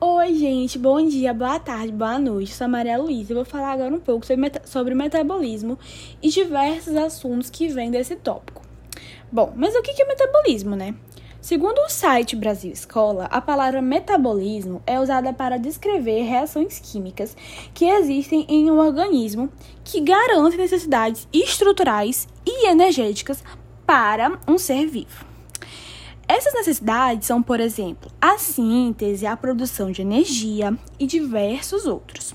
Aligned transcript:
Oi, 0.00 0.32
gente, 0.34 0.78
bom 0.78 1.04
dia, 1.04 1.34
boa 1.34 1.58
tarde, 1.58 1.90
boa 1.90 2.20
noite. 2.20 2.54
Sou 2.54 2.66
a 2.66 2.68
Maria 2.68 2.96
Luísa. 2.96 3.32
Eu 3.32 3.36
vou 3.38 3.44
falar 3.44 3.72
agora 3.72 3.92
um 3.92 3.98
pouco 3.98 4.24
sobre, 4.24 4.40
meta 4.40 4.62
sobre 4.64 4.94
metabolismo 4.94 5.76
e 6.22 6.28
diversos 6.28 6.94
assuntos 6.94 7.50
que 7.50 7.66
vêm 7.66 7.90
desse 7.90 8.14
tópico. 8.14 8.62
Bom, 9.32 9.52
mas 9.56 9.74
o 9.74 9.82
que 9.82 10.00
é 10.00 10.06
metabolismo, 10.06 10.76
né? 10.76 10.94
Segundo 11.40 11.80
o 11.80 11.88
site 11.88 12.36
Brasil 12.36 12.70
Escola, 12.70 13.24
a 13.24 13.40
palavra 13.40 13.82
metabolismo 13.82 14.80
é 14.86 15.00
usada 15.00 15.32
para 15.32 15.58
descrever 15.58 16.22
reações 16.22 16.78
químicas 16.78 17.36
que 17.74 17.84
existem 17.84 18.46
em 18.48 18.70
um 18.70 18.78
organismo 18.78 19.50
que 19.82 20.00
garantem 20.00 20.58
necessidades 20.58 21.26
estruturais 21.32 22.28
e 22.46 22.68
energéticas 22.68 23.42
para 23.84 24.38
um 24.46 24.58
ser 24.58 24.86
vivo. 24.86 25.27
Essas 26.28 26.52
necessidades 26.52 27.26
são, 27.26 27.42
por 27.42 27.58
exemplo, 27.58 28.10
a 28.20 28.36
síntese, 28.36 29.26
a 29.26 29.34
produção 29.34 29.90
de 29.90 30.02
energia 30.02 30.76
e 31.00 31.06
diversos 31.06 31.86
outros. 31.86 32.34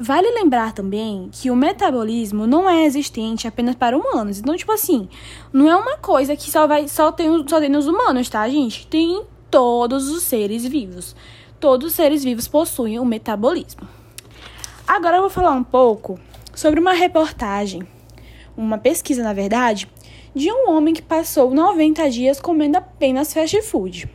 Vale 0.00 0.30
lembrar 0.30 0.72
também 0.72 1.28
que 1.30 1.50
o 1.50 1.56
metabolismo 1.56 2.46
não 2.46 2.70
é 2.70 2.84
existente 2.84 3.46
apenas 3.46 3.74
para 3.74 3.98
humanos. 3.98 4.38
Então, 4.38 4.56
tipo 4.56 4.72
assim, 4.72 5.08
não 5.52 5.68
é 5.68 5.76
uma 5.76 5.98
coisa 5.98 6.36
que 6.36 6.50
só 6.50 6.66
vai 6.66 6.88
só 6.88 7.12
tem, 7.12 7.28
só 7.46 7.60
tem 7.60 7.68
nos 7.68 7.86
humanos, 7.86 8.28
tá, 8.28 8.48
gente? 8.48 8.86
Tem 8.86 9.18
em 9.18 9.24
todos 9.50 10.08
os 10.08 10.22
seres 10.22 10.64
vivos. 10.64 11.14
Todos 11.60 11.88
os 11.88 11.94
seres 11.94 12.24
vivos 12.24 12.48
possuem 12.48 12.98
o 12.98 13.04
metabolismo. 13.04 13.82
Agora 14.86 15.16
eu 15.16 15.22
vou 15.22 15.30
falar 15.30 15.50
um 15.50 15.64
pouco 15.64 16.18
sobre 16.54 16.80
uma 16.80 16.92
reportagem, 16.92 17.82
uma 18.56 18.78
pesquisa, 18.78 19.22
na 19.22 19.32
verdade, 19.32 19.88
de 20.34 20.50
um 20.52 20.70
homem 20.70 20.94
que 20.94 21.02
passou 21.02 21.50
90 21.50 22.10
dias 22.10 22.40
comendo 22.40 22.78
apenas 22.78 23.32
fast 23.32 23.60
food. 23.62 24.08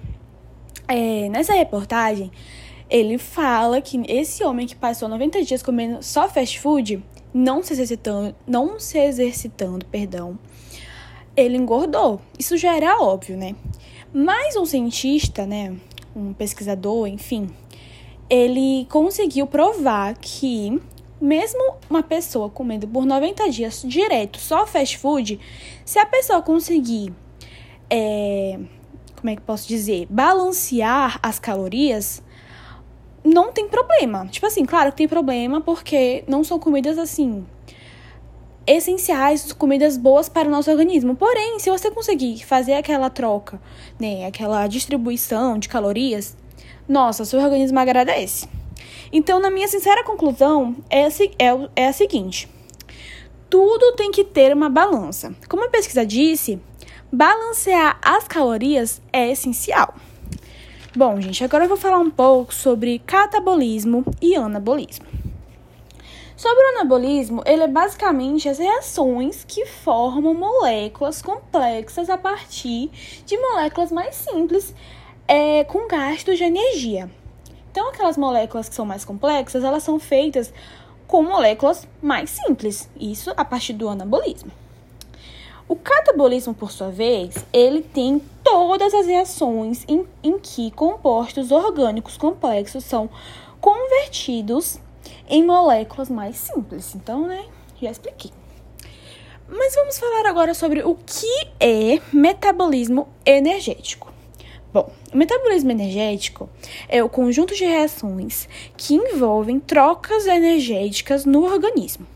É, 0.88 1.30
nessa 1.30 1.54
reportagem, 1.54 2.32
ele 2.90 3.18
fala 3.18 3.82
que 3.82 4.02
esse 4.08 4.44
homem 4.44 4.68
que 4.68 4.76
passou 4.76 5.10
90 5.10 5.44
dias 5.44 5.64
comendo 5.64 6.04
só 6.04 6.30
fast 6.30 6.60
food, 6.60 7.04
não 7.34 7.64
se 7.64 7.74
exercitando, 7.74 8.36
não 8.46 8.80
se 8.80 8.98
exercitando, 9.00 9.86
perdão, 9.86 10.38
ele 11.36 11.58
engordou. 11.58 12.22
Isso 12.38 12.58
já 12.58 12.76
era 12.76 13.02
óbvio, 13.02 13.36
né? 13.36 13.56
Mas 14.14 14.56
um 14.56 14.66
cientista, 14.66 15.46
né, 15.46 15.76
um 16.16 16.34
pesquisador, 16.34 17.08
enfim, 17.08 17.50
ele 18.30 18.86
conseguiu 18.90 19.48
provar 19.48 20.16
que 20.18 20.80
mesmo 21.24 21.78
uma 21.90 22.04
pessoa 22.04 22.50
comendo 22.50 22.86
por 22.86 23.06
90 23.06 23.50
dias 23.50 23.82
direto 23.86 24.38
só 24.38 24.68
fast 24.68 24.98
food, 24.98 25.40
se 25.86 25.98
a 25.98 26.06
pessoa 26.06 26.42
conseguir, 26.42 27.14
é, 27.90 28.60
como 29.16 29.30
é 29.30 29.36
que 29.38 29.42
posso 29.42 29.66
dizer, 29.66 30.06
balancear 30.10 31.18
as 31.24 31.40
calorias, 31.40 32.22
não 33.24 33.54
tem 33.54 33.70
problema. 33.70 34.28
Tipo 34.28 34.48
assim, 34.48 34.66
claro 34.66 34.92
que 34.92 34.98
tem 34.98 35.08
problema 35.08 35.62
porque 35.62 36.26
não 36.28 36.44
são 36.44 36.60
comidas 36.60 36.98
assim 36.98 37.46
essenciais, 38.66 39.52
comidas 39.54 39.98
boas 39.98 40.28
para 40.28 40.48
o 40.48 40.52
nosso 40.52 40.70
organismo. 40.72 41.16
Porém, 41.16 41.58
se 41.60 41.70
você 41.70 41.90
conseguir 41.90 42.46
fazer 42.46 42.74
aquela 42.74 43.10
troca, 43.10 43.62
né, 44.00 44.26
aquela 44.26 44.68
distribuição 44.68 45.58
de 45.58 45.70
calorias, 45.70 46.36
nossa, 46.88 47.24
seu 47.24 47.40
organismo 47.40 47.80
agradece. 47.80 48.48
Então, 49.16 49.40
na 49.40 49.52
minha 49.52 49.68
sincera 49.68 50.04
conclusão, 50.04 50.76
é, 50.90 51.04
é, 51.04 51.70
é 51.76 51.88
a 51.88 51.94
seguinte: 51.94 52.50
tudo 53.48 53.94
tem 53.96 54.12
que 54.12 54.24
ter 54.24 54.52
uma 54.52 54.70
balança. 54.70 55.36
Como 55.48 55.64
a 55.64 55.70
pesquisa 55.70 56.04
disse, 56.04 56.60
balancear 57.12 58.00
as 58.02 58.28
calorias 58.28 59.00
é 59.14 59.30
essencial. 59.32 59.94
Bom, 60.96 61.22
gente, 61.22 61.44
agora 61.44 61.66
eu 61.66 61.68
vou 61.68 61.78
falar 61.78 62.00
um 62.00 62.10
pouco 62.10 62.52
sobre 62.52 62.98
catabolismo 63.06 64.04
e 64.20 64.36
anabolismo. 64.36 65.06
Sobre 66.36 66.64
o 66.64 66.70
anabolismo, 66.70 67.44
ele 67.46 67.62
é 67.62 67.68
basicamente 67.68 68.50
as 68.50 68.58
reações 68.58 69.46
que 69.48 69.68
formam 69.68 70.34
moléculas 70.34 71.22
complexas 71.22 72.10
a 72.10 72.18
partir 72.18 72.90
de 73.28 73.38
moléculas 73.38 73.92
mais 73.92 74.16
simples 74.16 74.74
é, 75.28 75.64
com 75.66 75.88
gasto 75.88 76.36
de 76.36 76.44
energia. 76.44 77.10
Então, 77.74 77.90
aquelas 77.90 78.18
moléculas 78.18 78.70
que 78.70 78.76
são 78.76 78.86
mais 78.86 79.04
complexas, 79.04 79.64
elas 79.64 79.82
são 79.82 80.00
feitas 80.00 80.54
com 81.08 81.24
moléculas 81.24 81.88
mais 82.04 82.30
simples, 82.30 82.88
isso 83.00 83.34
a 83.36 83.44
partir 83.44 83.74
do 83.74 83.90
anabolismo. 83.90 84.52
O 85.68 85.76
catabolismo, 85.76 86.54
por 86.54 86.72
sua 86.72 86.92
vez, 86.92 87.34
ele 87.52 87.82
tem 87.82 88.22
todas 88.44 88.94
as 88.94 89.08
reações 89.08 89.84
em, 89.88 90.06
em 90.22 90.38
que 90.38 90.70
compostos 90.70 91.52
orgânicos 91.52 92.16
complexos 92.16 92.84
são 92.84 93.10
convertidos 93.60 94.78
em 95.28 95.44
moléculas 95.44 96.12
mais 96.12 96.38
simples. 96.38 96.94
Então, 96.94 97.26
né, 97.26 97.44
já 97.82 97.90
expliquei. 97.90 98.30
Mas 99.50 99.74
vamos 99.74 99.98
falar 99.98 100.30
agora 100.30 100.54
sobre 100.54 100.84
o 100.84 100.94
que 100.94 101.48
é 101.60 102.00
metabolismo 102.14 103.08
energético. 103.26 104.13
Bom, 104.74 104.92
o 105.14 105.18
metabolismo 105.18 105.70
energético 105.70 106.50
é 106.90 107.04
o 107.04 107.08
conjunto 107.08 107.54
de 107.54 107.64
reações 107.64 108.50
que 108.76 108.96
envolvem 108.96 109.60
trocas 109.60 110.26
energéticas 110.26 111.26
no 111.26 111.44
organismo. 111.44 112.08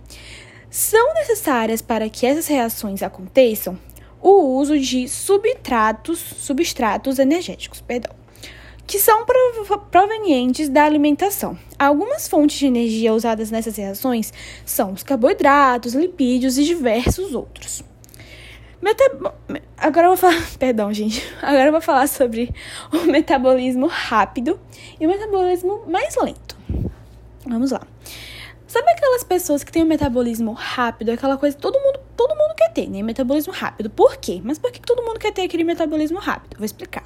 São 0.68 1.14
necessárias 1.14 1.84
para 1.84 2.10
que 2.10 2.26
essas 2.26 2.48
reações 2.48 3.04
aconteçam 3.04 3.78
o 4.20 4.58
uso 4.58 4.80
de 4.80 5.08
substratos, 5.08 6.18
substratos 6.18 7.20
energéticos, 7.20 7.80
perdão, 7.80 8.16
que 8.88 8.98
são 8.98 9.24
provenientes 9.92 10.68
da 10.68 10.84
alimentação. 10.84 11.56
Algumas 11.78 12.28
fontes 12.28 12.58
de 12.58 12.66
energia 12.66 13.14
usadas 13.14 13.52
nessas 13.52 13.78
reações 13.78 14.34
são 14.66 14.94
os 14.94 15.04
carboidratos, 15.04 15.94
lipídios 15.94 16.58
e 16.58 16.64
diversos 16.64 17.36
outros. 17.36 17.84
Metab... 18.82 19.34
Agora 19.78 20.08
eu 20.08 20.10
vou 20.10 20.18
falar. 20.18 20.42
Perdão, 20.58 20.94
gente. 20.94 21.24
Agora 21.42 21.66
eu 21.66 21.72
vou 21.72 21.82
falar 21.82 22.08
sobre 22.08 22.54
o 22.92 23.06
metabolismo 23.06 23.88
rápido 23.88 24.60
e 25.00 25.06
o 25.06 25.10
metabolismo 25.10 25.84
mais 25.88 26.16
lento. 26.16 26.58
Vamos 27.46 27.72
lá. 27.72 27.82
Sabe 28.68 28.92
aquelas 28.92 29.24
pessoas 29.24 29.64
que 29.64 29.72
têm 29.72 29.82
o 29.82 29.86
um 29.86 29.88
metabolismo 29.88 30.52
rápido, 30.52 31.10
aquela 31.10 31.38
coisa 31.38 31.56
que 31.56 31.62
todo 31.62 31.80
mundo, 31.80 32.00
todo 32.18 32.36
mundo 32.36 32.54
quer 32.56 32.72
ter, 32.74 32.90
né? 32.90 33.02
Metabolismo 33.02 33.54
rápido. 33.54 33.90
Por 33.90 34.18
quê? 34.18 34.42
Mas 34.44 34.60
por 34.60 34.72
que 34.72 34.82
todo 34.82 35.02
mundo 35.04 35.20
quer 35.20 35.32
ter 35.32 35.44
aquele 35.44 35.64
metabolismo 35.64 36.20
rápido? 36.20 36.58
Vou 36.58 36.66
explicar. 36.66 37.04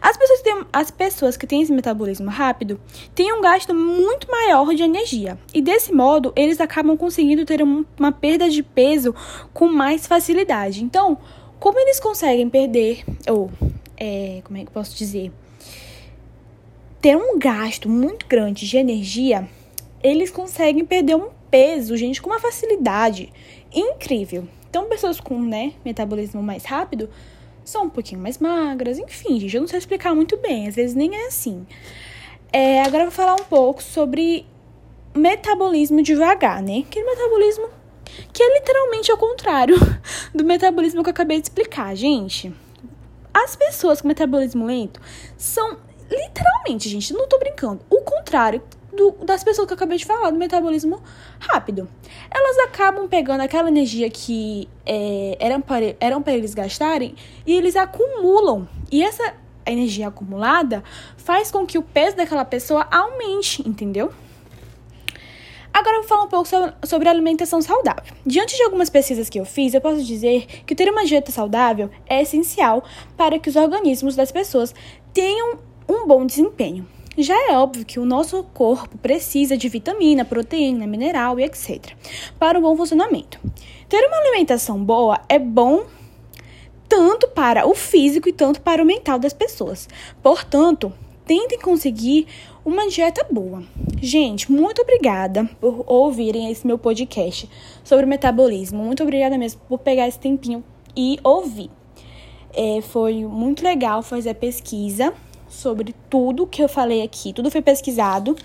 As 0.00 0.16
pessoas, 0.16 0.42
têm, 0.42 0.66
as 0.72 0.90
pessoas 0.90 1.36
que 1.36 1.46
têm 1.46 1.62
esse 1.62 1.72
metabolismo 1.72 2.30
rápido 2.30 2.80
têm 3.14 3.32
um 3.32 3.40
gasto 3.40 3.74
muito 3.74 4.30
maior 4.30 4.74
de 4.74 4.82
energia. 4.82 5.38
E 5.52 5.60
desse 5.60 5.92
modo, 5.92 6.32
eles 6.36 6.60
acabam 6.60 6.96
conseguindo 6.96 7.44
ter 7.44 7.62
um, 7.62 7.84
uma 7.98 8.12
perda 8.12 8.48
de 8.48 8.62
peso 8.62 9.14
com 9.52 9.68
mais 9.68 10.06
facilidade. 10.06 10.84
Então, 10.84 11.18
como 11.58 11.78
eles 11.78 11.98
conseguem 11.98 12.48
perder, 12.48 13.04
ou 13.28 13.50
é, 13.96 14.40
como 14.44 14.58
é 14.58 14.62
que 14.62 14.68
eu 14.68 14.72
posso 14.72 14.96
dizer? 14.96 15.32
Ter 17.00 17.16
um 17.16 17.38
gasto 17.38 17.88
muito 17.88 18.26
grande 18.26 18.66
de 18.66 18.76
energia, 18.76 19.48
eles 20.02 20.30
conseguem 20.30 20.84
perder 20.84 21.16
um 21.16 21.28
peso, 21.50 21.96
gente, 21.96 22.22
com 22.22 22.30
uma 22.30 22.40
facilidade 22.40 23.32
incrível. 23.74 24.46
Então, 24.70 24.88
pessoas 24.88 25.18
com 25.18 25.40
né, 25.40 25.72
metabolismo 25.84 26.42
mais 26.42 26.64
rápido 26.64 27.08
são 27.68 27.84
um 27.84 27.90
pouquinho 27.90 28.20
mais 28.20 28.38
magras, 28.38 28.98
enfim, 28.98 29.38
gente, 29.38 29.54
eu 29.54 29.60
não 29.60 29.68
sei 29.68 29.78
explicar 29.78 30.14
muito 30.14 30.36
bem, 30.38 30.66
às 30.66 30.74
vezes 30.74 30.96
nem 30.96 31.14
é 31.14 31.26
assim. 31.26 31.66
É, 32.50 32.82
agora 32.82 33.04
eu 33.04 33.10
vou 33.10 33.14
falar 33.14 33.34
um 33.34 33.44
pouco 33.44 33.82
sobre 33.82 34.46
metabolismo 35.14 36.02
devagar, 36.02 36.62
né? 36.62 36.84
Aquele 36.88 37.04
metabolismo 37.04 37.68
que 38.32 38.42
é 38.42 38.54
literalmente 38.54 39.10
ao 39.10 39.18
contrário 39.18 39.76
do 40.34 40.44
metabolismo 40.44 41.02
que 41.02 41.10
eu 41.10 41.12
acabei 41.12 41.38
de 41.38 41.44
explicar, 41.44 41.94
gente. 41.94 42.52
As 43.34 43.54
pessoas 43.54 44.00
com 44.00 44.08
metabolismo 44.08 44.64
lento 44.64 45.00
são 45.36 45.76
literalmente, 46.10 46.88
gente, 46.88 47.12
não 47.12 47.28
tô 47.28 47.38
brincando, 47.38 47.82
o 47.90 48.00
contrário 48.00 48.62
do, 48.98 49.12
das 49.24 49.44
pessoas 49.44 49.66
que 49.66 49.72
eu 49.72 49.76
acabei 49.76 49.96
de 49.96 50.04
falar, 50.04 50.30
do 50.30 50.36
metabolismo 50.36 51.00
rápido. 51.38 51.88
Elas 52.30 52.58
acabam 52.68 53.08
pegando 53.08 53.40
aquela 53.40 53.68
energia 53.68 54.10
que 54.10 54.68
é, 54.84 55.36
eram, 55.38 55.60
para, 55.60 55.96
eram 56.00 56.20
para 56.20 56.34
eles 56.34 56.52
gastarem 56.52 57.14
e 57.46 57.54
eles 57.54 57.76
acumulam. 57.76 58.68
E 58.90 59.02
essa 59.02 59.34
energia 59.64 60.08
acumulada 60.08 60.82
faz 61.16 61.50
com 61.50 61.64
que 61.64 61.78
o 61.78 61.82
peso 61.82 62.16
daquela 62.16 62.44
pessoa 62.44 62.86
aumente, 62.90 63.66
entendeu? 63.66 64.12
Agora 65.72 65.96
eu 65.96 66.00
vou 66.00 66.08
falar 66.08 66.24
um 66.24 66.28
pouco 66.28 66.48
sobre, 66.84 67.08
alimentação 67.08 67.62
saudável. 67.62 68.12
Diante 68.26 68.56
de 68.56 68.62
algumas 68.64 68.90
pesquisas 68.90 69.28
que 69.28 69.38
eu 69.38 69.44
fiz, 69.44 69.74
eu 69.74 69.80
posso 69.80 70.02
dizer 70.02 70.46
que 70.66 70.74
ter 70.74 70.90
uma 70.90 71.04
dieta 71.04 71.30
saudável 71.30 71.88
é 72.06 72.22
essencial 72.22 72.82
para 73.16 73.38
que 73.38 73.48
os 73.48 73.54
organismos 73.54 74.16
das 74.16 74.32
pessoas 74.32 74.74
tenham 75.12 75.58
um 75.88 76.06
bom 76.06 76.26
desempenho. 76.26 76.84
Já 77.20 77.34
é 77.50 77.58
óbvio 77.58 77.84
que 77.84 77.98
o 77.98 78.04
nosso 78.04 78.44
corpo 78.54 78.96
precisa 78.96 79.56
de 79.56 79.68
vitamina, 79.68 80.24
proteína, 80.24 80.86
mineral 80.86 81.40
e 81.40 81.42
etc. 81.42 81.96
para 82.38 82.56
o 82.56 82.62
bom 82.62 82.76
funcionamento. 82.76 83.40
Ter 83.88 84.06
uma 84.06 84.18
alimentação 84.18 84.84
boa 84.84 85.20
é 85.28 85.36
bom 85.36 85.84
tanto 86.88 87.26
para 87.26 87.66
o 87.66 87.74
físico 87.74 88.28
e 88.28 88.32
tanto 88.32 88.60
para 88.60 88.80
o 88.80 88.86
mental 88.86 89.18
das 89.18 89.32
pessoas. 89.32 89.88
Portanto, 90.22 90.92
tentem 91.26 91.58
conseguir 91.58 92.28
uma 92.64 92.86
dieta 92.88 93.26
boa. 93.28 93.64
Gente, 94.00 94.52
muito 94.52 94.80
obrigada 94.80 95.44
por 95.60 95.82
ouvirem 95.88 96.52
esse 96.52 96.64
meu 96.64 96.78
podcast 96.78 97.50
sobre 97.82 98.06
metabolismo. 98.06 98.80
Muito 98.80 99.02
obrigada 99.02 99.36
mesmo 99.36 99.60
por 99.68 99.80
pegar 99.80 100.06
esse 100.06 100.20
tempinho 100.20 100.62
e 100.96 101.18
ouvir. 101.24 101.68
É, 102.54 102.80
foi 102.80 103.24
muito 103.24 103.64
legal 103.64 104.04
fazer 104.04 104.30
a 104.30 104.34
pesquisa 104.36 105.12
sobre 105.48 105.94
tudo 106.08 106.46
que 106.46 106.62
eu 106.62 106.68
falei 106.68 107.02
aqui. 107.02 107.32
Tudo 107.32 107.50
foi 107.50 107.62
pesquisado, 107.62 108.36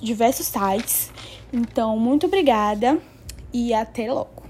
diversos 0.00 0.46
sites. 0.46 1.10
Então, 1.52 1.98
muito 1.98 2.26
obrigada 2.26 2.98
e 3.52 3.72
até 3.72 4.12
logo. 4.12 4.45